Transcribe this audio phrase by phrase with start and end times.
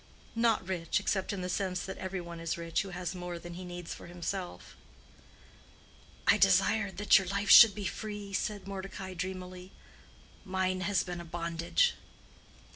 [0.33, 3.53] "Not rich, except in the sense that every one is rich who has more than
[3.53, 4.75] he needs for himself."
[6.25, 11.93] "I desired that your life should be free," said Mordecai, dreamily—"mine has been a bondage."